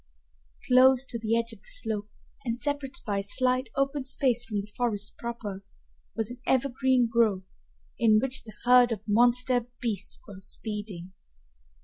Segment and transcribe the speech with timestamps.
[0.67, 2.09] Close to the edge of the slope,
[2.43, 5.63] and separated by a slight open space from the forest proper,
[6.15, 7.51] was an evergreen grove,
[7.99, 11.13] in which the herd of monster beasts was feeding.